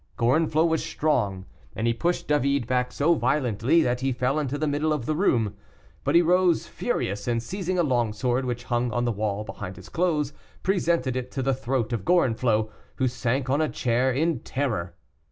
[0.17, 1.45] Gorenflot was strong,
[1.75, 5.13] and he pushed David back so violently that he fell into the middle of the
[5.13, 5.55] room.
[6.03, 9.75] But he rose furious, and seizing a long sword, which hung on the wall behind
[9.75, 10.33] his clothes,
[10.63, 14.95] presented it to the throat of Gorenflot, who sank on a chair in terror.